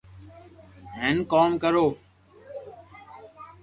[0.99, 1.87] ھين ڪوم ڪرو